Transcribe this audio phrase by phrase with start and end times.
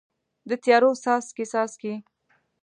[0.49, 1.93] د تیارو څاڅکي، څاڅي